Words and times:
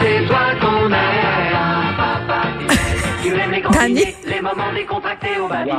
C'est 0.00 0.26
toi 0.26 0.40
qu'on 0.60 0.88
Dani? 3.72 4.04
les 4.26 4.40
moments 4.40 4.72
décontractés 4.74 5.38
au 5.38 5.48
Babybel. 5.48 5.76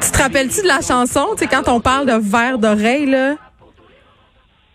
Tu 0.00 0.10
te 0.10 0.22
rappelles-tu 0.22 0.62
de 0.62 0.68
la 0.68 0.80
chanson, 0.80 1.28
tu 1.32 1.38
sais, 1.38 1.46
quand 1.46 1.68
on 1.68 1.80
parle 1.80 2.06
de 2.06 2.12
verre 2.12 2.58
d'oreille, 2.58 3.06
là? 3.06 3.34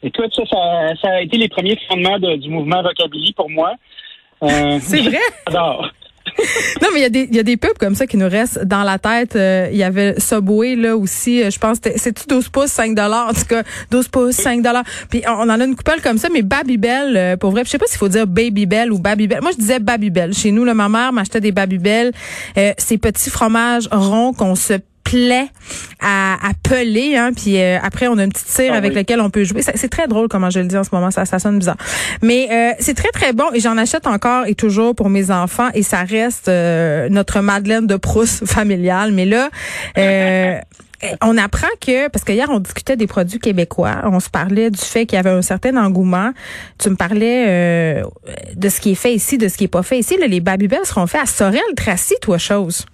Écoute, 0.04 0.32
ça, 0.36 0.44
ça, 0.46 0.58
ça 1.02 1.10
a 1.16 1.22
été 1.22 1.38
les 1.38 1.50
premiers 1.50 1.78
fondements 1.88 2.20
de- 2.20 2.36
du 2.38 2.50
mouvement 2.50 2.82
Rockabilly 2.82 3.34
pour 3.34 3.50
moi. 3.50 3.74
Euh, 4.44 4.80
C'est 4.82 5.02
vrai? 5.02 5.20
J'adore. 5.48 5.90
Non, 6.82 6.88
mais 6.94 7.00
il 7.00 7.04
y, 7.04 7.06
a 7.06 7.10
des- 7.10 7.28
il 7.30 7.36
y 7.36 7.40
a 7.40 7.44
des 7.44 7.58
pubs 7.58 7.78
comme 7.80 7.96
ça 7.96 8.08
qui 8.08 8.18
nous 8.18 8.28
restent 8.30 8.64
dans 8.66 8.84
la 8.84 8.98
tête. 9.00 9.36
Euh, 9.36 9.70
Il 9.72 9.78
y 9.78 9.84
avait 9.84 10.20
Subway, 10.20 10.76
là, 10.76 10.96
aussi. 10.98 11.44
Euh, 11.44 11.50
Je 11.52 11.60
pense, 11.60 11.78
c'est-tu 11.96 12.24
12 12.28 12.50
pouces, 12.50 12.72
5 12.72 12.98
En 13.00 13.34
tout 13.34 13.46
cas, 13.48 13.64
12 13.92 14.08
pouces, 14.08 14.36
5 14.36 14.64
Puis 15.10 15.22
on 15.28 15.32
en 15.50 15.50
a 15.60 15.64
une 15.64 15.76
coupelle 15.76 16.02
comme 16.02 16.18
ça, 16.18 16.30
mais 16.32 16.42
Babybel, 16.42 17.16
euh, 17.18 17.38
pour 17.38 17.52
vrai. 17.52 17.64
Je 17.66 17.70
sais 17.70 17.78
pas 17.78 17.86
s'il 17.88 17.98
faut 17.98 18.08
dire 18.10 18.28
Babybel 18.28 18.92
ou 18.92 19.00
Babybel. 19.00 19.40
Moi, 19.42 19.52
je 19.52 19.58
disais 19.58 19.80
Babybel. 19.80 20.34
Chez 20.34 20.52
nous, 20.52 20.64
là, 20.66 20.74
ma 20.74 20.90
mère 20.90 21.14
m'achetait 21.14 21.42
des 21.42 21.52
Babybel. 21.52 22.12
Euh, 22.58 22.74
ces 22.78 22.98
petits 22.98 23.30
fromages 23.30 23.88
ronds 23.92 24.34
qu'on 24.34 24.56
se 24.56 24.74
plaît 25.12 25.48
à, 26.00 26.34
à 26.36 26.52
peler, 26.64 27.18
hein, 27.18 27.32
puis 27.36 27.62
euh, 27.62 27.78
après 27.84 28.08
on 28.08 28.18
a 28.18 28.24
une 28.24 28.32
petite 28.32 28.48
cire 28.48 28.72
Ah 28.74 28.78
avec 28.78 28.92
oui. 28.92 28.96
laquelle 28.96 29.20
on 29.22 29.30
peut 29.30 29.44
jouer. 29.44 29.62
C'est 29.62 29.90
très 29.90 30.08
drôle 30.08 30.28
comment 30.30 30.50
je 30.50 30.60
le 30.60 30.66
dis 30.66 30.78
en 30.78 30.84
ce 30.84 30.90
moment, 30.94 31.12
ça, 31.12 31.26
ça 31.26 31.38
sonne 31.38 31.60
bizarre. 31.60 31.78
Mais 32.22 32.48
euh, 32.52 32.74
c'est 32.80 32.96
très 32.96 33.10
très 33.10 33.34
bon 33.34 33.46
et 33.54 33.60
j'en 33.60 33.78
achète 33.78 34.08
encore 34.08 34.46
et 34.48 34.56
toujours 34.56 34.96
pour 34.96 35.10
mes 35.10 35.30
enfants 35.32 35.70
et 35.74 35.84
ça 35.84 36.04
reste 36.04 36.48
euh, 36.48 37.10
notre 37.10 37.42
Madeleine 37.42 37.88
de 37.88 37.98
Proust 37.98 38.46
familiale. 38.52 39.12
Mais 39.12 39.26
là, 39.26 39.50
euh, 39.98 40.56
on 41.22 41.38
apprend 41.38 41.68
que, 41.80 42.08
parce 42.10 42.24
que 42.24 42.32
hier, 42.32 42.48
on 42.50 42.60
discutait 42.60 42.96
des 42.96 43.08
produits 43.08 43.40
québécois, 43.40 44.02
on 44.06 44.20
se 44.20 44.30
parlait 44.30 44.70
du 44.70 44.80
fait 44.80 45.06
qu'il 45.06 45.18
y 45.18 45.20
avait 45.20 45.30
un 45.30 45.42
certain 45.42 45.76
engouement. 45.78 46.32
Tu 46.78 46.90
me 46.90 46.96
parlais 46.96 47.46
euh, 47.48 48.04
de 48.56 48.70
ce 48.70 48.80
qui 48.80 48.92
est 48.92 48.96
fait 48.96 49.14
ici, 49.14 49.38
de 49.38 49.48
ce 49.48 49.58
qui 49.58 49.66
est 49.66 49.68
pas 49.68 49.84
fait 49.84 50.00
ici. 50.00 50.18
Là, 50.18 50.28
les 50.28 50.40
Babybel 50.40 50.86
seront 50.86 51.08
faits 51.08 51.22
à 51.22 51.26
Sorel-Tracy, 51.26 52.16
toi, 52.22 52.38
chose. 52.38 52.86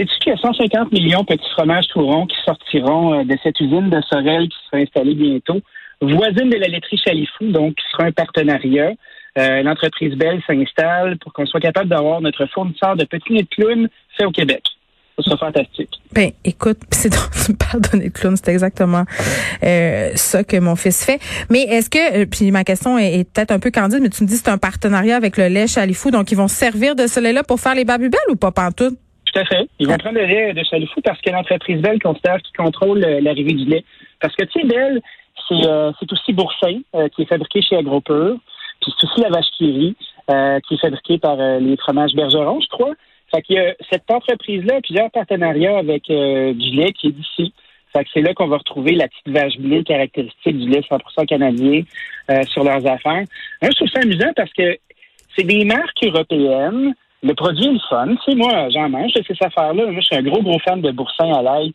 Sais-tu 0.00 0.18
qu'il 0.20 0.32
y 0.32 0.34
a 0.34 0.38
150 0.38 0.92
millions 0.92 1.20
de 1.20 1.26
petits 1.26 1.50
fromages 1.50 1.86
tout 1.88 2.00
qui 2.26 2.36
sortiront 2.46 3.20
euh, 3.20 3.24
de 3.24 3.36
cette 3.42 3.60
usine 3.60 3.90
de 3.90 4.00
Sorel 4.08 4.48
qui 4.48 4.56
sera 4.64 4.78
installée 4.78 5.14
bientôt, 5.14 5.60
voisine 6.00 6.48
de 6.48 6.56
la 6.56 6.68
laiterie 6.68 6.96
Chalifou, 6.96 7.48
donc 7.48 7.74
qui 7.74 7.84
sera 7.92 8.04
un 8.04 8.12
partenariat. 8.12 8.92
Euh, 9.36 9.62
L'entreprise 9.62 10.14
Belle 10.14 10.40
s'installe 10.46 11.18
pour 11.18 11.34
qu'on 11.34 11.44
soit 11.44 11.60
capable 11.60 11.90
d'avoir 11.90 12.22
notre 12.22 12.46
fournisseur 12.46 12.96
de 12.96 13.04
petits 13.04 13.30
nids 13.30 13.42
de 13.42 13.48
clowns 13.48 13.88
fait 14.16 14.24
au 14.24 14.30
Québec. 14.30 14.62
Ce 15.18 15.24
sera 15.24 15.36
fantastique. 15.36 15.90
Ben, 16.14 16.30
écoute, 16.46 16.78
c'est 16.92 17.10
tu 17.10 17.52
me 17.52 17.56
parles 17.58 17.82
de 17.82 17.98
nez 17.98 18.10
clown, 18.10 18.38
c'est 18.38 18.50
exactement 18.50 19.04
euh, 19.62 20.12
ça 20.14 20.44
que 20.44 20.56
mon 20.56 20.76
fils 20.76 21.04
fait. 21.04 21.20
Mais 21.50 21.60
est-ce 21.64 21.90
que, 21.90 22.22
euh, 22.22 22.24
puis 22.24 22.50
ma 22.52 22.64
question 22.64 22.96
est, 22.96 23.30
peut-être 23.30 23.50
un 23.50 23.58
peu 23.58 23.70
candide, 23.70 24.00
mais 24.00 24.08
tu 24.08 24.22
me 24.22 24.28
dis 24.28 24.38
que 24.38 24.44
c'est 24.44 24.50
un 24.50 24.56
partenariat 24.56 25.16
avec 25.16 25.36
le 25.36 25.48
lait 25.48 25.66
Chalifou, 25.66 26.10
donc 26.10 26.32
ils 26.32 26.36
vont 26.36 26.48
se 26.48 26.56
servir 26.56 26.96
de 26.96 27.06
ce 27.06 27.20
lait-là 27.20 27.42
pour 27.42 27.60
faire 27.60 27.74
les 27.74 27.84
babybel 27.84 28.18
ou 28.30 28.36
pas 28.36 28.50
pantoute? 28.50 28.96
Tout 29.32 29.40
à 29.40 29.44
fait. 29.44 29.68
Ils 29.78 29.86
vont 29.86 29.96
prendre 29.96 30.18
le 30.18 30.26
lait 30.26 30.52
de 30.52 30.62
Chalifou 30.64 31.00
parce 31.02 31.20
que 31.20 31.30
l'entreprise 31.30 31.80
Belle 31.80 32.00
considère 32.00 32.38
qu'ils 32.42 32.56
contrôlent 32.56 33.04
euh, 33.04 33.20
l'arrivée 33.20 33.52
du 33.52 33.64
lait. 33.64 33.84
Parce 34.20 34.34
que, 34.34 34.44
tu 34.44 34.60
sais, 34.60 34.66
Belle, 34.66 35.00
c'est 35.48 35.66
euh, 35.66 35.92
c'est 35.98 36.12
aussi 36.12 36.32
Boursin, 36.32 36.80
euh, 36.94 37.08
qui 37.08 37.22
est 37.22 37.26
fabriqué 37.26 37.62
chez 37.62 37.76
AgroPure. 37.76 38.36
Puis 38.80 38.92
c'est 38.98 39.06
aussi 39.06 39.20
la 39.20 39.28
vache 39.28 39.46
qui 39.56 39.70
rit, 39.70 39.96
euh, 40.30 40.58
qui 40.66 40.74
est 40.74 40.80
fabriquée 40.80 41.18
par 41.18 41.38
euh, 41.38 41.58
les 41.58 41.76
fromages 41.76 42.14
Bergeron, 42.14 42.60
je 42.60 42.68
crois. 42.68 42.94
Fait 43.32 43.42
qu'il 43.42 43.56
y 43.56 43.58
a 43.58 43.74
cette 43.90 44.10
entreprise-là 44.10 44.76
a 44.76 44.80
plusieurs 44.80 45.10
partenariats 45.10 45.78
avec 45.78 46.10
euh, 46.10 46.52
du 46.52 46.70
lait 46.70 46.92
qui 46.92 47.08
est 47.08 47.12
d'ici. 47.12 47.52
Fait 47.92 48.04
que 48.04 48.10
c'est 48.12 48.22
là 48.22 48.34
qu'on 48.34 48.48
va 48.48 48.58
retrouver 48.58 48.92
la 48.92 49.08
petite 49.08 49.28
vache 49.28 49.58
bleue 49.58 49.82
caractéristique 49.82 50.58
du 50.58 50.68
lait 50.68 50.80
100% 50.80 51.26
canadien 51.26 51.82
euh, 52.30 52.42
sur 52.44 52.64
leurs 52.64 52.86
affaires. 52.86 53.24
Moi, 53.62 53.70
je 53.70 53.76
trouve 53.76 53.88
ça 53.88 54.00
amusant 54.02 54.32
parce 54.34 54.52
que 54.52 54.78
c'est 55.36 55.44
des 55.44 55.64
marques 55.64 56.02
européennes. 56.02 56.94
Le 57.22 57.34
produit 57.34 57.66
est 57.66 57.72
le 57.72 57.78
fun. 57.88 58.08
Tu 58.08 58.32
sais, 58.32 58.34
moi, 58.34 58.68
j'en 58.70 58.88
mange 58.88 59.12
de 59.12 59.22
ces 59.26 59.34
affaires-là. 59.44 59.86
Moi, 59.86 60.00
je 60.00 60.06
suis 60.06 60.16
un 60.16 60.22
gros, 60.22 60.42
gros 60.42 60.58
fan 60.60 60.80
de 60.80 60.90
boursin 60.90 61.32
à 61.32 61.42
l'ail. 61.42 61.72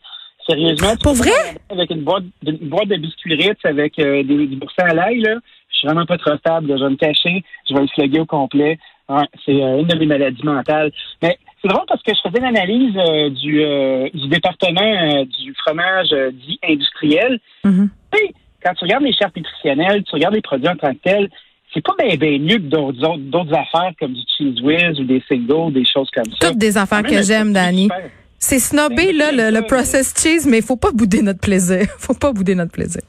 Sérieusement. 0.48 0.96
Pour 1.02 1.14
vrai? 1.14 1.30
Avec 1.70 1.90
une 1.90 2.02
boîte, 2.02 2.24
une 2.44 2.68
boîte 2.68 2.88
de 2.88 2.96
biscuits 2.96 3.34
Ritz 3.34 3.58
avec 3.64 3.98
euh, 3.98 4.22
des, 4.22 4.46
du 4.46 4.56
boursin 4.56 4.84
à 4.84 4.94
l'ail, 4.94 5.20
là. 5.20 5.36
Je 5.70 5.78
suis 5.78 5.88
vraiment 5.88 6.06
pas 6.06 6.18
trop 6.18 6.36
stable. 6.36 6.68
Je 6.68 6.82
vais 6.82 6.90
me 6.90 6.96
cacher. 6.96 7.44
Je 7.68 7.74
vais 7.74 7.80
le 7.80 7.88
flaguer 7.88 8.20
au 8.20 8.26
complet. 8.26 8.78
Ouais, 9.08 9.26
c'est 9.44 9.62
euh, 9.62 9.80
une 9.80 9.86
de 9.86 9.96
mes 9.96 10.06
maladies 10.06 10.44
mentales. 10.44 10.90
Mais 11.22 11.38
c'est 11.62 11.68
drôle 11.68 11.84
parce 11.86 12.02
que 12.02 12.12
je 12.12 12.28
faisais 12.28 12.40
l'analyse 12.40 12.96
euh, 12.96 13.30
du, 13.30 13.62
euh, 13.62 14.08
du 14.14 14.28
département 14.28 15.24
du 15.24 15.54
fromage 15.54 16.10
dit 16.32 16.58
industriel. 16.68 17.38
Mhm. 17.64 17.90
Tu 18.12 18.18
sais, 18.18 18.34
quand 18.64 18.74
tu 18.74 18.84
regardes 18.84 19.04
les 19.04 19.12
chartes 19.12 19.36
nutritionnelles, 19.36 20.02
tu 20.04 20.14
regardes 20.14 20.34
les 20.34 20.42
produits 20.42 20.68
en 20.68 20.76
tant 20.76 20.92
que 20.92 20.98
tels, 20.98 21.30
c'est 21.76 21.84
pas 21.84 21.92
bien 21.98 22.16
ben 22.16 22.42
mieux 22.42 22.56
que 22.56 22.62
d'autres 22.62 23.04
autres- 23.04 23.18
d'autres 23.18 23.52
affaires 23.54 23.92
comme 24.00 24.14
du 24.14 24.22
cheese 24.36 24.60
whiz 24.62 24.98
ou 24.98 25.04
des 25.04 25.22
singles, 25.28 25.72
des 25.72 25.84
choses 25.84 26.08
comme 26.14 26.24
ça. 26.40 26.48
Toutes 26.48 26.58
des 26.58 26.78
affaires 26.78 27.02
que 27.02 27.20
j'aime, 27.22 27.48
super. 27.54 28.10
C'est 28.38 28.58
snobé, 28.58 29.12
Ben, 29.12 29.36
là, 29.36 29.50
le, 29.50 29.62
processed 29.66 30.18
cheese, 30.18 30.46
mais 30.48 30.58
il 30.58 30.64
faut 30.64 30.76
pas 30.76 30.90
bouder 30.92 31.20
notre 31.22 31.40
plaisir. 31.40 31.86
faut 31.98 32.14
pas 32.14 32.32
bouder 32.32 32.54
notre 32.54 32.72
plaisir. 32.72 33.02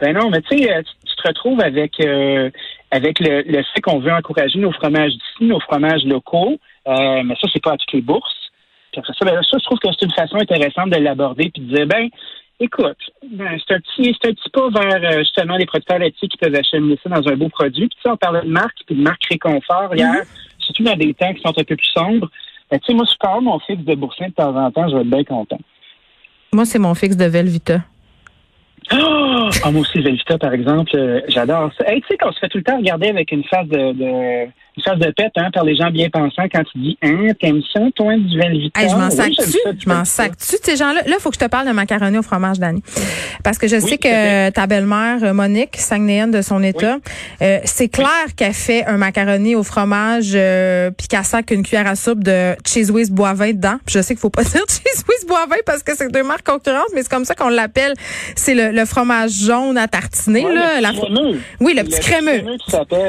Ben 0.00 0.12
non, 0.16 0.30
mais 0.30 0.40
tu 0.42 0.58
sais, 0.58 0.70
euh, 0.72 0.82
tu 0.82 0.92
tu 1.06 1.22
te 1.22 1.28
retrouves 1.28 1.60
avec 1.60 1.92
euh, 2.00 2.50
avec 2.90 3.18
le, 3.20 3.42
le 3.42 3.62
fait 3.74 3.80
qu'on 3.80 3.98
veut 4.00 4.12
encourager 4.12 4.58
nos 4.58 4.72
fromages 4.72 5.12
d'ici, 5.12 5.44
nos 5.44 5.60
fromages 5.60 6.04
locaux, 6.04 6.58
euh, 6.88 7.22
mais 7.24 7.34
ça, 7.40 7.48
c'est 7.52 7.62
pas 7.62 7.72
à 7.72 7.76
toutes 7.76 7.92
les 7.92 8.02
bourses. 8.02 8.50
Puis 8.92 9.00
après 9.00 9.12
ça, 9.18 9.24
ben, 9.24 9.42
ça, 9.42 9.56
je 9.58 9.64
trouve 9.64 9.78
que 9.78 9.88
c'est 9.98 10.04
une 10.06 10.12
façon 10.12 10.36
intéressante 10.36 10.90
de 10.90 10.96
l'aborder 10.96 11.50
puis 11.52 11.62
de 11.62 11.74
dire, 11.74 11.86
ben, 11.86 12.08
écoute, 12.60 12.98
ben, 13.30 13.58
c'est 13.66 13.74
un 13.74 13.80
petit 13.80 14.16
c'est 14.20 14.28
un 14.28 14.32
petit 14.32 14.50
pas 14.50 14.68
vers 14.70 15.12
euh, 15.12 15.18
justement 15.20 15.56
les 15.56 15.66
producteurs 15.66 15.98
laitiers 15.98 16.28
qui 16.28 16.36
peuvent 16.36 16.54
acheminer 16.54 16.98
ça 17.02 17.10
dans 17.10 17.28
un 17.28 17.36
beau 17.36 17.48
produit. 17.48 17.88
Puis 17.88 17.96
tu 17.96 18.02
sais, 18.02 18.10
on 18.10 18.16
parlait 18.16 18.42
de 18.42 18.50
marque 18.50 18.78
puis 18.86 18.96
de 18.96 19.02
marque 19.02 19.24
réconfort 19.24 19.94
hier, 19.94 20.22
surtout 20.58 20.84
dans 20.84 20.96
des 20.96 21.14
temps 21.14 21.32
qui 21.32 21.42
sont 21.42 21.58
un 21.58 21.64
peu 21.64 21.76
plus 21.76 21.92
sombres. 21.96 22.30
Ben, 22.70 22.78
tu 22.80 22.86
sais, 22.86 22.94
moi, 22.94 23.04
je 23.10 23.16
parle 23.18 23.44
mon 23.44 23.58
fixe 23.60 23.84
de 23.84 23.94
boursin 23.94 24.26
de 24.28 24.32
temps 24.32 24.56
en 24.56 24.70
temps, 24.70 24.88
je 24.88 24.94
vais 24.96 25.02
être 25.02 25.10
bien 25.10 25.24
content. 25.24 25.58
Moi, 26.52 26.64
c'est 26.64 26.78
mon 26.78 26.94
fixe 26.94 27.16
de 27.16 27.26
Velvita. 27.26 27.80
Oh! 28.92 29.48
Ah, 29.62 29.70
moi 29.70 29.82
aussi, 29.82 30.00
Velvita, 30.00 30.38
par 30.38 30.52
exemple, 30.52 30.90
euh, 30.96 31.20
j'adore 31.28 31.70
ça. 31.78 31.84
Hey, 31.88 32.00
tu 32.00 32.08
sais 32.08 32.16
qu'on 32.16 32.32
se 32.32 32.38
fait 32.38 32.48
tout 32.48 32.58
le 32.58 32.64
temps 32.64 32.76
regarder 32.76 33.08
avec 33.08 33.30
une 33.30 33.44
face 33.44 33.66
de, 33.68 33.92
de 33.92 34.50
une 34.76 34.82
face 34.82 34.98
de 34.98 35.10
pète 35.12 35.32
hein, 35.36 35.50
par 35.52 35.64
les 35.64 35.74
gens 35.76 35.90
bien 35.90 36.08
pensants 36.10 36.44
quand 36.52 36.62
tu 36.72 36.78
dis 36.78 36.98
Hein, 37.02 37.28
t'aimes 37.40 37.62
ça, 37.72 37.80
toi, 37.94 38.14
du? 38.16 38.38
Hey, 38.40 38.88
je 38.90 38.94
m'en 38.96 39.06
Oui, 39.08 39.12
sac-tu? 39.16 39.50
ça, 39.64 39.72
du 39.72 39.80
Je 39.80 39.88
m'en 39.88 40.04
sac-tu? 40.04 40.56
Ces 40.62 40.76
gens-là, 40.76 41.02
là, 41.06 41.16
faut 41.18 41.30
que 41.30 41.36
je 41.40 41.44
te 41.44 41.48
parle 41.50 41.66
de 41.66 41.72
macaroni 41.72 42.18
au 42.18 42.22
fromage, 42.22 42.58
Dani. 42.58 42.82
Parce 43.42 43.58
que 43.58 43.68
je 43.68 43.78
sais 43.78 43.96
que 43.98 44.50
ta 44.50 44.66
belle-mère, 44.66 45.18
euh, 45.22 45.32
Monique, 45.32 45.76
Saguenayenne 45.76 46.30
de 46.30 46.42
son 46.42 46.62
état, 46.62 46.96
euh, 47.42 47.58
c'est 47.64 47.88
clair 47.88 48.08
qu'elle 48.36 48.52
fait 48.52 48.84
un 48.86 48.96
macaroni 48.98 49.54
au 49.54 49.62
fromage 49.62 50.32
euh, 50.34 50.90
puis 50.90 51.06
qu'elle 51.08 51.24
sac 51.24 51.50
une 51.50 51.62
cuillère 51.62 51.86
à 51.86 51.94
soupe 51.96 52.22
de 52.22 52.54
Cheese 52.66 52.90
Whiz 52.90 53.10
Boivin 53.10 53.52
dedans. 53.52 53.76
Puis 53.86 53.94
je 53.96 54.02
sais 54.02 54.14
qu'il 54.14 54.20
faut 54.20 54.30
pas 54.30 54.42
dire 54.44 54.62
Cheese 54.68 55.04
Whiz 55.08 55.26
Boivin 55.26 55.56
parce 55.64 55.82
que 55.82 55.96
c'est 55.96 56.10
deux 56.12 56.22
marques 56.22 56.46
concurrentes, 56.46 56.90
mais 56.94 57.02
c'est 57.02 57.10
comme 57.10 57.24
ça 57.24 57.34
qu'on 57.34 57.48
l'appelle. 57.48 57.94
C'est 58.34 58.54
le, 58.54 58.72
le 58.72 58.84
fromage 58.84 59.30
jaune 59.32 59.78
à 59.78 59.88
tartiner, 59.88 60.44
Ouais, 60.44 60.54
là. 60.54 60.76
le 60.76 60.82
la 60.82 60.88
petit 60.90 60.98
fro- 61.00 61.06
crémeux. 61.14 61.40
Oui, 61.60 61.74
le 61.76 61.82
petit 61.84 62.00
crémeux. 62.00 62.42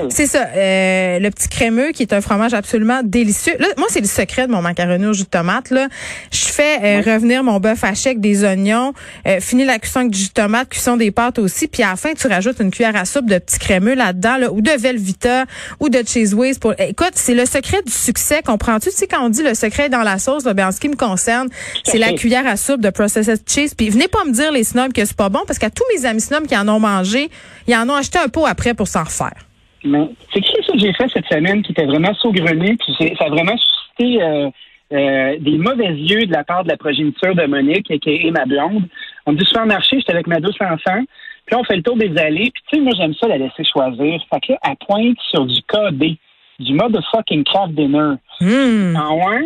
C'est 0.10 0.28
ça, 0.28 0.48
euh, 0.56 1.20
le 1.20 1.30
petit 1.30 1.48
crémeux 1.58 1.92
qui 1.92 2.04
est 2.04 2.14
un 2.14 2.22
fromage 2.22 2.54
absolument 2.54 3.02
délicieux. 3.04 3.56
Là, 3.58 3.68
moi, 3.78 3.88
c'est 3.90 4.02
le 4.02 4.08
secret 4.08 4.46
de 4.46 4.52
mon 4.52 4.62
macaroni 4.62 5.08
au 5.08 5.14
jus 5.14 5.24
de 5.24 5.28
tomate. 5.28 5.72
Là, 5.72 5.88
je 6.32 6.46
fais 6.46 6.78
euh, 6.84 7.14
revenir 7.14 7.44
mon 7.44 7.60
bœuf 7.60 7.84
haché 7.84 8.10
avec 8.10 8.22
des 8.22 8.44
oignons, 8.44 8.94
euh, 9.28 9.40
finis 9.40 9.66
la 9.66 9.80
cuisson 9.80 10.02
avec 10.02 10.12
du 10.12 10.20
jus 10.20 10.28
de 10.28 10.34
tomate, 10.34 10.70
cuisson 10.70 10.98
des 10.98 11.10
pâtes 11.10 11.40
aussi, 11.40 11.68
puis 11.68 11.82
à 11.82 11.90
la 11.90 11.96
fin, 11.96 12.14
tu 12.14 12.28
rajoutes 12.28 12.60
une 12.60 12.70
cuillère 12.70 12.96
à 12.96 13.06
soupe 13.06 13.26
de 13.26 13.40
petit 13.40 13.58
crémeux 13.58 13.96
là-dedans, 13.96 14.38
là, 14.38 14.52
ou 14.52 14.62
de 14.62 14.70
Velvita, 14.70 15.46
ou 15.80 15.90
de 15.90 16.04
Cheese 16.06 16.36
Whiz. 16.36 16.60
Pour... 16.60 16.76
Écoute, 16.78 17.14
c'est 17.16 17.34
le 17.34 17.48
secret 17.48 17.82
du 17.84 17.92
succès, 17.92 18.44
comprends-tu? 18.46 18.90
Tu 18.90 18.96
sais, 18.96 19.08
quand 19.08 19.26
on 19.26 19.30
dit 19.30 19.42
le 19.42 19.56
secret 19.56 19.88
est 19.88 19.90
dans 19.90 20.04
la 20.04 20.20
sauce, 20.20 20.46
là, 20.46 20.54
ben, 20.54 20.68
en 20.68 20.72
ce 20.72 20.80
qui 20.80 20.90
me 20.90 20.96
concerne, 20.96 21.50
c'est 21.84 21.98
la 21.98 22.14
cuillère 22.14 22.46
à 22.46 22.56
soupe 22.56 22.82
de 22.82 22.92
processed 22.92 23.42
cheese. 23.50 23.74
Puis 23.76 23.90
venez 23.90 24.08
pas 24.08 24.24
me 24.26 24.32
dire, 24.32 24.52
les 24.52 24.64
snobs, 24.64 24.94
que 24.94 25.06
c'est 25.06 25.18
pas 25.18 25.30
bon, 25.30 25.42
parce 25.48 25.58
qu'à 25.58 25.72
tous 25.72 25.86
mes 25.96 26.06
amis 26.06 26.22
snobs 26.22 26.46
qui 26.46 26.56
en 26.56 26.68
ont 26.68 26.80
mangé, 26.80 27.32
ils 27.68 27.76
en 27.76 27.90
ont 27.90 27.96
acheté 27.96 28.20
un 28.20 28.28
pot 28.28 28.46
après 28.46 28.76
pour 28.76 28.88
s'en 28.88 29.04
refaire. 29.04 29.47
Mais 29.88 30.10
c'est 30.34 30.42
quelque 30.42 30.64
chose 30.66 30.76
que 30.76 30.80
j'ai 30.80 30.94
fait 30.94 31.10
cette 31.14 31.28
semaine 31.28 31.64
qui 31.64 31.72
était 31.72 31.86
vraiment 31.86 32.14
saugrenu, 32.16 32.78
puis 32.78 33.16
ça 33.18 33.26
a 33.26 33.30
vraiment 33.30 33.58
suscité 33.58 34.22
euh, 34.22 34.50
euh, 34.94 35.36
des 35.40 35.58
mauvais 35.58 35.94
yeux 35.94 36.26
de 36.26 36.32
la 36.32 36.44
part 36.44 36.64
de 36.64 36.70
la 36.70 36.78
progéniture 36.78 37.36
de 37.36 37.46
Monique, 37.46 37.90
est 37.90 38.32
ma 38.32 38.46
blonde. 38.46 38.84
On 39.26 39.34
me 39.34 39.38
dit 39.38 39.46
souvent 39.46 39.66
marché, 39.66 39.98
j'étais 40.00 40.14
avec 40.14 40.28
ma 40.28 40.40
douce 40.40 40.56
enfant, 40.62 41.04
puis 41.48 41.56
là, 41.56 41.60
on 41.60 41.64
fait 41.64 41.78
le 41.78 41.84
tour 41.84 41.96
des 41.96 42.18
allées, 42.18 42.52
puis 42.54 42.64
tu 42.70 42.78
sais, 42.78 42.82
moi 42.82 42.94
j'aime 42.98 43.14
ça 43.14 43.28
la 43.28 43.38
laisser 43.38 43.64
choisir. 43.64 44.22
Fait 44.30 44.40
que 44.42 44.52
là, 44.52 44.60
elle 44.64 44.76
pointe 44.86 45.18
sur 45.30 45.46
du 45.46 45.62
KD, 45.64 46.18
du 46.60 46.74
motherfucking 46.74 47.44
craft 47.46 47.74
dinner. 47.74 48.16
Hum. 48.42 48.96
En 48.98 49.32
un, 49.32 49.44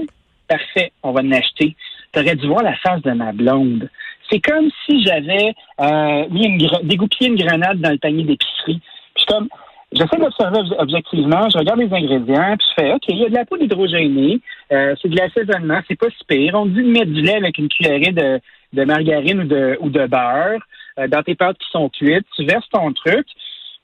parfait, 0.47 0.91
on 1.03 1.11
va 1.11 1.21
en 1.21 1.31
acheter. 1.31 1.75
T'aurais 2.11 2.35
dû 2.35 2.47
voir 2.47 2.63
la 2.63 2.75
face 2.77 3.01
de 3.03 3.11
ma 3.11 3.31
blonde. 3.31 3.89
C'est 4.29 4.39
comme 4.39 4.69
si 4.85 5.03
j'avais 5.03 5.53
euh, 5.79 6.25
mis 6.29 6.45
une 6.45 6.57
dégoupillé 6.83 7.29
une 7.29 7.35
grenade 7.35 7.79
dans 7.79 7.91
le 7.91 7.97
panier 7.97 8.23
d'épicerie. 8.23 8.79
Puis 9.13 9.25
comme, 9.27 9.47
j'essaie 9.91 10.17
d'observer 10.17 10.59
ob- 10.59 10.75
objectivement, 10.79 11.49
je 11.49 11.57
regarde 11.57 11.79
les 11.79 11.93
ingrédients, 11.93 12.55
puis 12.57 12.67
je 12.69 12.81
fais, 12.81 12.93
OK, 12.93 13.03
il 13.09 13.17
y 13.19 13.25
a 13.25 13.29
de 13.29 13.35
la 13.35 13.45
poudre 13.45 13.63
hydrogénée, 13.63 14.39
euh, 14.71 14.95
c'est 15.01 15.09
de 15.09 15.17
l'assaisonnement, 15.17 15.79
c'est 15.87 15.99
pas 15.99 16.09
si 16.09 16.23
pire. 16.27 16.55
On 16.55 16.65
dit 16.65 16.81
de 16.83 16.91
mettre 16.91 17.11
du 17.11 17.21
lait 17.21 17.35
avec 17.35 17.57
une 17.57 17.69
cuillerée 17.69 18.11
de, 18.11 18.39
de 18.73 18.83
margarine 18.85 19.41
ou 19.41 19.43
de, 19.45 19.77
ou 19.81 19.89
de 19.89 20.05
beurre. 20.07 20.61
euh, 20.99 21.07
dans 21.07 21.23
tes 21.23 21.35
pâtes 21.35 21.57
qui 21.57 21.69
sont 21.71 21.89
cuites, 21.89 22.25
tu 22.35 22.45
verses 22.45 22.67
ton 22.69 22.91
truc, 22.93 23.25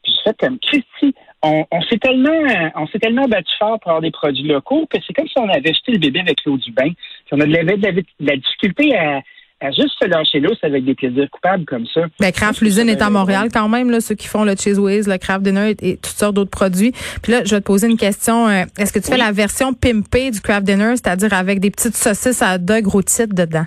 puis 0.04 0.14
je 0.16 0.22
fais 0.30 0.36
comme 0.40 0.58
Christy, 0.60 1.14
on, 1.44 1.66
on 1.72 1.82
s'est 1.84 1.98
tellement 2.00 2.32
on 2.76 2.88
s'est 2.88 3.00
tellement 3.00 3.28
battu 3.28 3.54
fort 3.60 3.80
pour 3.80 3.92
avoir 3.92 4.02
des 4.02 4.12
produits 4.12 4.48
locaux 4.48 4.88
que 4.90 4.98
c'est 5.06 5.14
comme 5.14 5.28
si 5.28 5.38
on 5.38 5.50
avait 5.50 5.74
jeté 5.74 5.92
le 5.92 6.00
bébé 6.00 6.20
avec 6.22 6.44
l'eau 6.46 6.58
du 6.58 6.72
bain. 6.72 6.90
Puis 6.90 7.32
on 7.34 7.40
avait 7.40 7.64
de 7.64 7.82
la, 7.86 7.92
de 7.92 8.04
la 8.20 8.36
difficulté 8.38 8.98
à 8.98 9.22
à 9.60 9.72
juste 9.72 9.94
se 10.00 10.06
lâcher 10.06 10.40
l'eau, 10.40 10.54
avec 10.62 10.86
des 10.86 10.94
plaisirs 10.94 11.28
coupables 11.32 11.66
comme 11.66 11.86
ça. 11.88 12.02
Ben, 12.20 12.32
Kraft 12.32 12.62
l'usine 12.62 12.90
est 12.90 13.02
à 13.02 13.10
Montréal 13.10 13.50
quand 13.52 13.68
même, 13.68 13.90
là, 13.90 14.00
ceux 14.02 14.16
qui 14.16 14.28
font 14.28 14.44
le 14.44 14.56
Cheese 14.56 14.78
Whiz, 14.78 15.08
le 15.08 15.18
Kraft 15.18 15.42
Dinner 15.44 15.76
et, 15.82 15.98
toutes 15.98 16.06
sortes 16.06 16.36
d'autres 16.36 16.52
produits. 16.52 16.92
Puis 17.24 17.32
là, 17.32 17.44
je 17.44 17.56
vais 17.56 17.62
te 17.62 17.66
poser 17.66 17.88
une 17.88 17.98
question. 17.98 18.48
Euh, 18.48 18.66
est-ce 18.78 18.94
que 18.94 19.00
tu 19.00 19.10
fais 19.10 19.18
la 19.18 19.32
version 19.32 19.74
pimpée 19.74 20.30
du 20.30 20.42
Kraft 20.42 20.66
Dinner, 20.66 20.92
c'est-à-dire 20.92 21.34
avec 21.34 21.60
des 21.60 21.72
petites 21.72 21.96
saucisses 21.96 22.42
à 22.42 22.58
dog 22.58 22.86
rôties 22.86 23.28
dedans? 23.28 23.66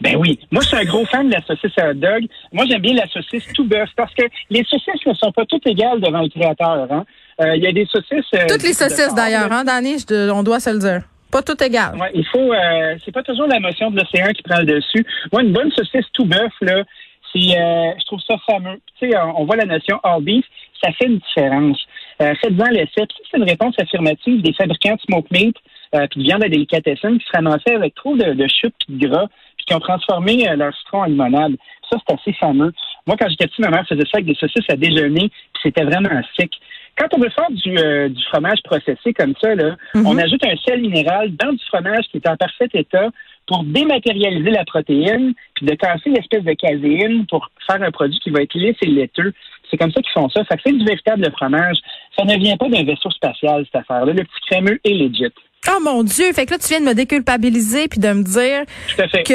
Ben 0.00 0.16
oui. 0.16 0.38
Moi, 0.50 0.62
je 0.62 0.68
suis 0.68 0.76
un 0.76 0.84
gros 0.84 1.04
fan 1.06 1.28
de 1.28 1.34
la 1.34 1.42
saucisse 1.42 1.78
à 1.78 1.94
dog. 1.94 2.26
Moi, 2.52 2.64
j'aime 2.68 2.82
bien 2.82 2.94
la 2.94 3.06
saucisse 3.08 3.44
tout 3.54 3.64
bœuf 3.64 3.88
parce 3.96 4.12
que 4.14 4.22
les 4.50 4.64
saucisses 4.64 5.06
ne 5.06 5.14
sont 5.14 5.30
pas 5.30 5.44
toutes 5.46 5.66
égales 5.66 6.00
devant 6.00 6.22
le 6.22 6.28
créateur. 6.28 6.88
Hein. 6.90 7.04
Euh, 7.40 7.56
il 7.56 7.62
y 7.62 7.66
a 7.66 7.72
des 7.72 7.86
saucisses. 7.86 8.26
Euh, 8.34 8.46
toutes 8.48 8.64
les 8.64 8.72
saucisses 8.72 9.14
d'ailleurs, 9.14 9.50
hein, 9.50 9.64
Danny, 9.64 9.96
on 10.32 10.42
doit 10.42 10.60
se 10.60 10.70
le 10.70 10.78
dire. 10.78 11.02
Pas 11.32 11.42
tout 11.42 11.60
égal. 11.64 11.96
Ouais, 11.98 12.10
il 12.14 12.26
faut. 12.26 12.52
Euh, 12.52 12.96
c'est 13.04 13.10
pas 13.10 13.22
toujours 13.22 13.46
la 13.46 13.58
motion 13.58 13.90
de 13.90 13.98
l'océan 13.98 14.28
qui 14.32 14.42
prend 14.42 14.58
le 14.58 14.66
dessus. 14.66 15.04
Moi, 15.32 15.42
une 15.42 15.52
bonne 15.52 15.72
saucisse 15.72 16.04
tout 16.12 16.26
bœuf, 16.26 16.52
là, 16.60 16.84
c'est, 17.32 17.58
euh, 17.58 17.92
je 17.98 18.04
trouve 18.04 18.20
ça 18.28 18.36
fameux. 18.46 18.80
Tu 18.98 19.10
sais, 19.10 19.16
on, 19.36 19.44
voit 19.44 19.56
la 19.56 19.64
notion 19.64 19.98
all 20.02 20.22
beef, 20.22 20.44
ça 20.82 20.92
fait 20.92 21.06
une 21.06 21.18
différence. 21.18 21.78
Euh, 22.20 22.34
Faites-en 22.40 22.68
l'essai. 22.70 23.06
c'est 23.30 23.38
une 23.38 23.48
réponse 23.48 23.74
affirmative 23.78 24.42
des 24.42 24.52
fabricants 24.52 24.94
de 24.94 25.00
smoke 25.00 25.28
meat 25.30 25.56
euh, 25.94 26.06
puis 26.10 26.20
de 26.20 26.24
viande 26.24 26.44
à 26.44 26.48
délicatessen 26.48 27.18
qui 27.18 27.24
se 27.24 27.32
ramassaient 27.32 27.74
avec 27.74 27.94
trop 27.94 28.16
de, 28.16 28.34
de 28.34 28.46
chute 28.48 28.74
et 28.88 28.92
de 28.92 29.08
gras 29.08 29.26
puis 29.56 29.66
qui 29.66 29.74
ont 29.74 29.80
transformé 29.80 30.46
leur 30.56 30.76
citron 30.76 31.02
en 31.02 31.04
limonade. 31.04 31.56
Ça, 31.90 31.98
c'est 32.06 32.14
assez 32.14 32.32
fameux. 32.34 32.72
Moi, 33.06 33.16
quand 33.18 33.28
j'étais 33.28 33.46
petit, 33.46 33.62
ma 33.62 33.70
mère 33.70 33.86
faisait 33.88 34.02
ça 34.02 34.18
avec 34.18 34.26
des 34.26 34.34
saucisses 34.34 34.68
à 34.68 34.76
déjeuner, 34.76 35.28
puis 35.28 35.62
c'était 35.62 35.84
vraiment 35.84 36.08
sec. 36.38 36.50
Quand 36.96 37.08
on 37.14 37.18
veut 37.18 37.30
faire 37.30 37.50
du, 37.50 37.78
euh, 37.78 38.08
du 38.08 38.22
fromage 38.24 38.62
processé 38.64 39.12
comme 39.14 39.34
ça, 39.40 39.54
là, 39.54 39.76
mhm. 39.94 40.06
on 40.06 40.18
ajoute 40.18 40.44
un 40.44 40.56
sel 40.64 40.80
minéral 40.80 41.34
dans 41.36 41.52
du 41.52 41.64
fromage 41.66 42.04
qui 42.10 42.18
est 42.18 42.28
en 42.28 42.36
parfait 42.36 42.68
état 42.74 43.08
pour 43.46 43.64
dématérialiser 43.64 44.50
la 44.50 44.64
protéine, 44.64 45.34
puis 45.54 45.66
de 45.66 45.74
casser 45.74 46.10
l'espèce 46.10 46.44
de 46.44 46.52
caséine 46.52 47.26
pour 47.26 47.50
faire 47.66 47.82
un 47.82 47.90
produit 47.90 48.18
qui 48.20 48.30
va 48.30 48.42
être 48.42 48.54
lisse 48.54 48.76
et 48.82 48.86
laiteux. 48.86 49.32
C'est 49.70 49.76
comme 49.76 49.90
ça 49.90 50.00
qu'ils 50.00 50.12
font 50.12 50.28
ça. 50.28 50.42
Ça 50.48 50.56
fait 50.58 50.72
du 50.72 50.84
véritable 50.84 51.28
fromage. 51.32 51.78
Ça 52.16 52.24
ne 52.24 52.36
vient 52.36 52.56
pas 52.56 52.68
d'un 52.68 52.84
vaisseau 52.84 53.10
spatial, 53.10 53.64
cette 53.64 53.82
affaire-là. 53.82 54.12
Le 54.12 54.22
petit 54.22 54.40
crémeux 54.48 54.78
est 54.84 54.94
legit. 54.94 55.32
Oh 55.68 55.78
mon 55.80 56.02
Dieu, 56.02 56.32
fait 56.32 56.44
que 56.44 56.52
là 56.52 56.58
tu 56.58 56.68
viens 56.68 56.80
de 56.80 56.86
me 56.86 56.94
déculpabiliser 56.94 57.86
puis 57.86 58.00
de 58.00 58.12
me 58.12 58.24
dire 58.24 58.64
que 59.24 59.34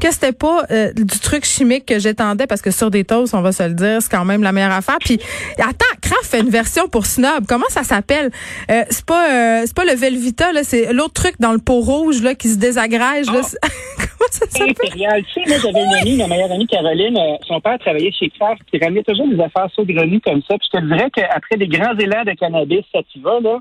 que, 0.00 0.12
c'était 0.12 0.32
pas 0.32 0.64
euh, 0.70 0.92
du 0.92 1.18
truc 1.18 1.46
chimique 1.46 1.86
que 1.86 1.98
j'étendais 1.98 2.46
parce 2.46 2.60
que 2.60 2.70
sur 2.70 2.90
des 2.90 3.04
toasts, 3.04 3.32
on 3.34 3.40
va 3.40 3.52
se 3.52 3.62
le 3.62 3.72
dire, 3.72 4.02
c'est 4.02 4.10
quand 4.10 4.26
même 4.26 4.42
la 4.42 4.52
meilleure 4.52 4.72
affaire. 4.72 4.98
Puis 5.00 5.18
attends, 5.58 5.84
Kraft 6.02 6.26
fait 6.26 6.40
une 6.40 6.50
version 6.50 6.88
pour 6.88 7.06
snob. 7.06 7.46
Comment 7.48 7.68
ça 7.70 7.84
s'appelle? 7.84 8.30
Euh, 8.70 8.82
C'est 8.90 9.06
pas 9.06 9.30
euh, 9.30 9.62
c'est 9.64 9.74
pas 9.74 9.86
le 9.86 9.94
Velvita 9.94 10.52
là, 10.52 10.62
c'est 10.62 10.92
l'autre 10.92 11.14
truc 11.14 11.36
dans 11.40 11.52
le 11.52 11.58
pot 11.58 11.80
rouge 11.80 12.22
là 12.22 12.34
qui 12.34 12.48
se 12.48 12.58
désagrège 12.58 13.26
là. 13.26 13.40
Ah. 13.62 13.68
Comment 13.96 14.30
ça 14.30 14.46
s'appelle? 14.50 14.74
Tu 14.76 14.98
sais, 14.98 15.40
moi 15.46 15.56
j'avais 15.62 15.84
une 15.84 15.94
amie, 15.94 16.16
ma 16.18 16.26
meilleure 16.26 16.52
amie 16.52 16.66
Caroline, 16.66 17.18
son 17.46 17.60
père 17.60 17.78
travaillait 17.78 18.12
chez 18.12 18.28
Kraft, 18.28 18.60
qui 18.70 18.78
ramenait 18.78 19.02
toujours 19.02 19.28
des 19.28 19.40
affaires 19.40 19.68
saugrenues 19.74 20.20
comme 20.20 20.42
ça. 20.42 20.58
Puis 20.58 20.68
je 20.70 20.78
te 20.78 20.84
dirais 20.84 21.10
qu'après 21.14 21.56
des 21.56 21.68
grands 21.68 21.96
élans 21.96 22.24
de 22.24 22.32
cannabis 22.32 22.84
sativa 22.92 23.38
là. 23.42 23.58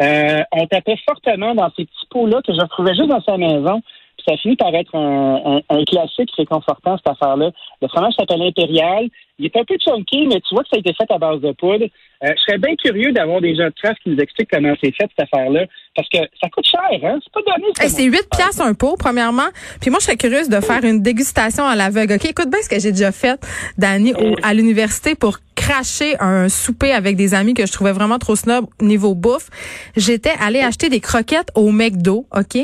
Euh, 0.00 0.42
on 0.52 0.66
tapait 0.66 0.98
fortement 1.08 1.54
dans 1.54 1.70
ces 1.76 1.84
petits 1.84 2.06
pots-là 2.10 2.40
que 2.42 2.52
je 2.52 2.60
retrouvais 2.60 2.94
juste 2.94 3.08
dans 3.08 3.22
sa 3.22 3.36
maison. 3.36 3.80
Puis 4.16 4.24
ça 4.28 4.36
finit 4.36 4.56
par 4.56 4.74
être 4.74 4.94
un, 4.96 5.58
un, 5.58 5.60
un 5.68 5.84
classique 5.84 6.30
réconfortant, 6.36 6.96
cette 6.96 7.08
affaire-là. 7.08 7.50
Le 7.80 7.88
fromage 7.88 8.14
s'appelle 8.14 8.42
Impérial. 8.42 9.08
Il 9.38 9.46
est 9.46 9.56
un 9.56 9.64
peu 9.64 9.76
chunky, 9.78 10.26
mais 10.26 10.40
tu 10.40 10.54
vois 10.54 10.64
que 10.64 10.70
ça 10.70 10.76
a 10.76 10.80
été 10.80 10.92
fait 10.92 11.10
à 11.10 11.18
base 11.18 11.40
de 11.40 11.52
poudre. 11.52 11.86
Euh, 12.24 12.32
je 12.36 12.42
serais 12.42 12.58
bien 12.58 12.74
curieux 12.74 13.12
d'avoir 13.12 13.40
des 13.40 13.54
gens 13.54 13.66
de 13.66 13.74
trace 13.80 13.96
qui 14.02 14.10
nous 14.10 14.18
expliquent 14.18 14.50
comment 14.50 14.74
c'est 14.82 14.90
fait, 14.90 15.08
cette 15.16 15.28
affaire-là. 15.32 15.66
Parce 15.94 16.08
que 16.08 16.18
ça 16.40 16.48
coûte 16.50 16.66
cher, 16.66 16.80
hein? 17.02 17.18
C'est 17.22 17.32
pas 17.32 17.40
donné. 17.46 17.72
c'est 17.76 18.04
8 18.04 18.28
piastres 18.30 18.62
un 18.62 18.74
pot, 18.74 18.96
premièrement. 18.98 19.48
Puis 19.80 19.90
moi, 19.90 19.98
je 20.00 20.06
serais 20.06 20.16
curieuse 20.16 20.48
de 20.48 20.60
faire 20.60 20.84
une 20.84 21.02
dégustation 21.02 21.64
à 21.64 21.76
l'aveugle. 21.76 22.14
OK, 22.14 22.24
écoute 22.24 22.50
bien 22.50 22.60
ce 22.62 22.68
que 22.68 22.78
j'ai 22.80 22.92
déjà 22.92 23.12
fait, 23.12 23.40
Dani, 23.78 24.14
à 24.42 24.54
l'université 24.54 25.14
pour 25.14 25.38
cracher 25.58 26.16
un 26.20 26.48
souper 26.48 26.92
avec 26.92 27.16
des 27.16 27.34
amis 27.34 27.52
que 27.52 27.66
je 27.66 27.72
trouvais 27.72 27.92
vraiment 27.92 28.18
trop 28.18 28.36
snob 28.36 28.66
niveau 28.80 29.14
bouffe. 29.14 29.50
J'étais 29.96 30.32
allée 30.40 30.60
acheter 30.60 30.88
des 30.88 31.00
croquettes 31.00 31.50
au 31.56 31.72
McDo, 31.72 32.26
OK? 32.34 32.56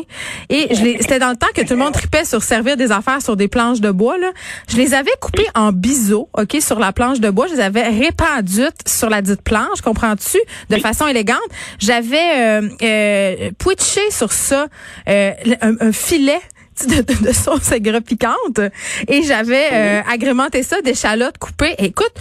Et 0.48 0.74
c'était 1.00 1.18
dans 1.18 1.30
le 1.30 1.36
temps 1.36 1.48
que 1.54 1.62
tout 1.62 1.74
le 1.74 1.80
monde 1.80 1.92
tripait 1.92 2.24
sur 2.24 2.42
servir 2.42 2.76
des 2.76 2.92
affaires 2.92 3.20
sur 3.20 3.36
des 3.36 3.48
planches 3.48 3.80
de 3.80 3.90
bois, 3.90 4.16
là. 4.18 4.30
Je 4.68 4.76
les 4.76 4.94
avais 4.94 5.10
coupées 5.20 5.48
en 5.54 5.72
biseaux, 5.72 6.28
OK, 6.38 6.56
sur 6.60 6.78
la 6.78 6.92
planche 6.92 7.20
de 7.20 7.30
bois. 7.30 7.46
Je 7.48 7.54
les 7.54 7.60
avais 7.60 7.88
répandues 7.88 8.62
sur 8.86 9.10
la 9.10 9.22
dite 9.22 9.42
planche, 9.44 9.80
comprends-tu? 9.82 10.38
De 10.70 10.78
façon 10.78 11.06
élégante. 11.06 11.38
J'avais 11.78 12.60
euh, 12.60 12.68
euh, 12.82 13.50
sur 14.10 14.32
ça 14.32 14.66
euh, 15.08 15.32
un, 15.60 15.92
filet 15.92 16.40
de, 16.88 17.02
de, 17.02 17.26
de, 17.26 17.32
sauce 17.32 17.70
aigre 17.72 18.00
piquante 18.00 18.60
et 19.08 19.22
j'avais 19.22 19.68
euh, 19.72 20.00
agrémenté 20.10 20.62
ça 20.62 20.80
d'échalotes 20.82 21.38
coupées. 21.38 21.74
écoute, 21.78 22.12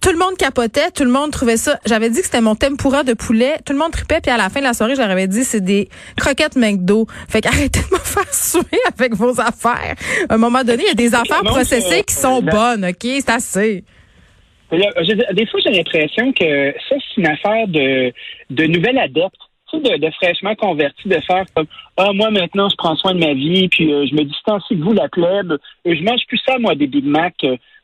tout 0.00 0.10
le 0.10 0.18
monde 0.18 0.36
capotait, 0.38 0.90
tout 0.92 1.04
le 1.04 1.10
monde 1.10 1.30
trouvait 1.30 1.58
ça. 1.58 1.78
J'avais 1.84 2.08
dit 2.08 2.20
que 2.20 2.24
c'était 2.24 2.40
mon 2.40 2.54
tempura 2.54 3.04
de 3.04 3.12
poulet. 3.12 3.58
Tout 3.66 3.74
le 3.74 3.78
monde 3.78 3.92
tripait, 3.92 4.20
puis 4.22 4.30
à 4.30 4.38
la 4.38 4.48
fin 4.48 4.60
de 4.60 4.64
la 4.64 4.72
soirée, 4.72 4.94
j'avais 4.96 5.26
dit 5.26 5.44
c'est 5.44 5.60
des 5.60 5.90
croquettes 6.16 6.56
McDo. 6.56 7.06
Fait 7.28 7.42
qu'arrêtez 7.42 7.80
de 7.80 7.94
me 7.94 7.98
faire 8.02 8.34
suer 8.34 8.80
avec 8.96 9.14
vos 9.14 9.38
affaires. 9.40 9.94
À 10.28 10.34
un 10.34 10.38
moment 10.38 10.64
donné, 10.64 10.84
il 10.84 10.88
y 10.88 10.90
a 10.90 10.94
des 10.94 11.14
affaires 11.14 11.42
processées 11.42 12.02
qui 12.04 12.14
sont 12.14 12.40
bonnes, 12.40 12.86
OK? 12.86 12.96
C'est 13.02 13.30
assez. 13.30 13.84
Des 14.72 15.46
fois, 15.46 15.60
j'ai 15.64 15.72
l'impression 15.72 16.32
que 16.32 16.74
ça, 16.88 16.96
c'est 16.96 17.20
une 17.20 17.26
affaire 17.26 17.68
de, 17.68 18.12
de 18.50 18.64
nouvelles 18.64 18.98
adeptes. 18.98 19.36
De, 19.72 19.98
de, 19.98 20.10
fraîchement 20.10 20.56
convertis, 20.56 21.06
de 21.08 21.20
faire 21.20 21.44
comme 21.54 21.66
Ah, 21.96 22.12
moi 22.12 22.28
maintenant 22.32 22.68
je 22.68 22.74
prends 22.74 22.96
soin 22.96 23.14
de 23.14 23.20
ma 23.20 23.34
vie, 23.34 23.68
puis 23.68 23.92
euh, 23.92 24.04
je 24.04 24.16
me 24.16 24.24
distancie 24.24 24.74
de 24.74 24.82
vous, 24.82 24.92
la 24.92 25.08
plèbe, 25.08 25.56
et 25.84 25.94
je 25.94 26.02
mange 26.02 26.22
plus 26.26 26.40
ça, 26.44 26.58
moi, 26.58 26.74
des 26.74 26.88
Big 26.88 27.04
Mac. 27.04 27.34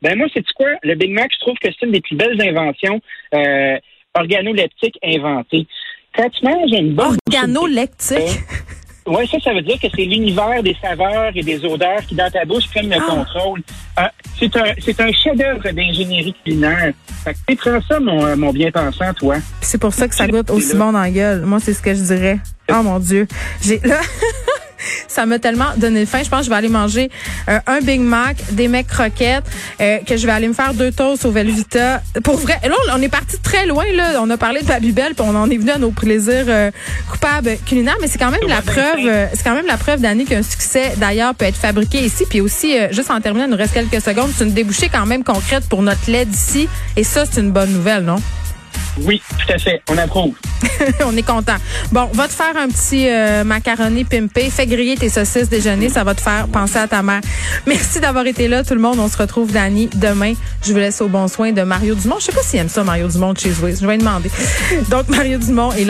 Ben 0.02 0.18
moi, 0.18 0.26
c'est 0.34 0.44
quoi? 0.56 0.66
Le 0.82 0.96
Big 0.96 1.12
Mac, 1.12 1.30
je 1.32 1.38
trouve 1.38 1.54
que 1.62 1.68
c'est 1.70 1.86
une 1.86 1.92
des 1.92 2.00
plus 2.00 2.16
belles 2.16 2.42
inventions 2.42 3.00
euh, 3.34 3.78
organoleptiques 4.18 4.98
inventées. 5.04 5.68
Quand 6.12 6.28
tu 6.30 6.44
manges 6.44 6.72
une 6.72 6.92
bonne 6.94 7.18
Organoleptique? 7.32 8.40
Oui, 9.06 9.28
ça, 9.28 9.38
ça 9.38 9.54
veut 9.54 9.62
dire 9.62 9.78
que 9.80 9.86
c'est 9.94 10.04
l'univers 10.04 10.62
des 10.62 10.76
saveurs 10.82 11.30
et 11.34 11.42
des 11.42 11.64
odeurs 11.64 12.00
qui, 12.08 12.14
dans 12.14 12.30
ta 12.30 12.44
bouche, 12.44 12.68
prennent 12.68 12.90
le 12.90 12.96
ah. 12.96 13.10
contrôle. 13.10 13.62
Ah, 13.96 14.10
c'est 14.38 14.54
un, 14.56 14.72
c'est 14.84 15.00
un 15.00 15.12
chef-d'œuvre 15.12 15.70
d'ingénierie 15.70 16.34
culinaire. 16.44 16.92
Fait 17.24 17.34
que 17.34 17.38
tu 17.48 17.56
prends 17.56 17.80
ça, 17.88 18.00
mon, 18.00 18.36
mon 18.36 18.52
bien-pensant, 18.52 19.14
toi. 19.14 19.36
C'est 19.60 19.78
pour 19.78 19.94
ça 19.94 20.08
que 20.08 20.14
ça 20.14 20.26
goûte 20.26 20.50
aussi 20.50 20.76
bon 20.76 20.92
dans 20.92 21.00
la 21.00 21.10
gueule. 21.10 21.42
Moi, 21.42 21.60
c'est 21.60 21.72
ce 21.72 21.82
que 21.82 21.94
je 21.94 22.02
dirais. 22.02 22.38
Oh 22.70 22.82
mon 22.82 22.98
Dieu. 22.98 23.28
J'ai, 23.62 23.78
là, 23.84 24.00
ça 25.08 25.26
m'a 25.26 25.38
tellement 25.38 25.72
donné 25.76 26.06
faim. 26.06 26.20
Je 26.24 26.28
pense 26.28 26.40
que 26.40 26.44
je 26.46 26.50
vais 26.50 26.56
aller 26.56 26.68
manger 26.68 27.10
euh, 27.48 27.58
un 27.66 27.80
Big 27.80 28.00
Mac, 28.00 28.36
des 28.52 28.68
mecs 28.68 28.86
croquettes, 28.86 29.44
euh, 29.80 29.98
que 30.06 30.16
je 30.16 30.26
vais 30.26 30.32
aller 30.32 30.48
me 30.48 30.54
faire 30.54 30.74
deux 30.74 30.92
toasts 30.92 31.24
au 31.24 31.30
Velvita. 31.30 32.02
Pour 32.24 32.36
vrai, 32.36 32.58
là, 32.64 32.74
on 32.94 33.02
est 33.02 33.08
parti 33.08 33.38
très 33.38 33.66
loin. 33.66 33.84
Là, 33.94 34.20
on 34.20 34.30
a 34.30 34.36
parlé 34.36 34.62
de 34.62 34.66
Babybel, 34.66 35.14
puis 35.14 35.24
on 35.26 35.34
en 35.34 35.50
est 35.50 35.56
venu 35.56 35.70
à 35.70 35.78
nos 35.78 35.90
plaisirs 35.90 36.46
euh, 36.48 36.70
coupables 37.10 37.56
culinaires. 37.66 37.96
Mais 38.00 38.08
c'est 38.08 38.18
quand 38.18 38.30
même 38.30 38.48
la 38.48 38.62
preuve, 38.62 39.28
c'est 39.32 39.42
quand 39.42 39.54
même 39.54 39.66
la 39.66 39.76
preuve 39.76 40.00
d'année 40.00 40.24
qu'un 40.24 40.42
succès 40.42 40.92
d'ailleurs 40.96 41.34
peut 41.34 41.46
être 41.46 41.56
fabriqué 41.56 42.04
ici. 42.04 42.24
Puis 42.28 42.40
aussi, 42.40 42.74
juste 42.90 43.10
en 43.10 43.20
terminant, 43.20 43.46
il 43.46 43.50
nous 43.50 43.56
reste 43.56 43.74
quelques 43.74 44.00
secondes. 44.00 44.30
C'est 44.36 44.44
une 44.44 44.52
débouchée 44.52 44.88
quand 44.88 45.06
même 45.06 45.24
concrète 45.24 45.68
pour 45.68 45.82
notre 45.82 46.10
lait 46.10 46.24
d'ici. 46.24 46.68
Et 46.96 47.04
ça, 47.04 47.24
c'est 47.30 47.40
une 47.40 47.52
bonne 47.52 47.72
nouvelle, 47.72 48.04
non? 48.04 48.16
Oui, 49.02 49.20
tout 49.38 49.52
à 49.52 49.58
fait. 49.58 49.82
On 49.90 49.98
approuve. 49.98 50.34
on 51.04 51.16
est 51.16 51.22
content. 51.22 51.56
Bon, 51.92 52.06
va 52.14 52.28
te 52.28 52.32
faire 52.32 52.56
un 52.56 52.68
petit 52.68 53.08
euh, 53.08 53.44
macaroni 53.44 54.04
pimpé. 54.04 54.48
Fais 54.50 54.66
griller 54.66 54.96
tes 54.96 55.10
saucisses 55.10 55.48
déjeuner. 55.48 55.88
Ça 55.88 56.04
va 56.04 56.14
te 56.14 56.20
faire 56.20 56.48
penser 56.48 56.78
à 56.78 56.88
ta 56.88 57.02
mère. 57.02 57.20
Merci 57.66 58.00
d'avoir 58.00 58.26
été 58.26 58.48
là, 58.48 58.64
tout 58.64 58.74
le 58.74 58.80
monde. 58.80 58.98
On 58.98 59.08
se 59.08 59.18
retrouve, 59.18 59.52
Dani, 59.52 59.88
demain. 59.94 60.32
Je 60.64 60.72
vous 60.72 60.78
laisse 60.78 61.00
au 61.00 61.08
bon 61.08 61.28
soin 61.28 61.52
de 61.52 61.62
Mario 61.62 61.94
Dumont. 61.94 62.16
Je 62.18 62.26
sais 62.26 62.32
pas 62.32 62.42
s'il 62.42 62.58
aime 62.60 62.68
ça, 62.68 62.84
Mario 62.84 63.08
Dumont 63.08 63.34
chez 63.34 63.50
Wiz. 63.62 63.80
Je 63.80 63.86
vais 63.86 63.98
demander. 63.98 64.30
Donc, 64.88 65.08
Mario 65.08 65.38
Dumont 65.38 65.72
est 65.72 65.76
là. 65.80 65.84